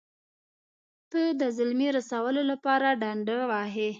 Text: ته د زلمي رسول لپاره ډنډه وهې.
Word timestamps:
ته 1.11 1.21
د 1.39 1.41
زلمي 1.57 1.89
رسول 1.97 2.35
لپاره 2.51 2.87
ډنډه 3.01 3.37
وهې. 3.49 3.89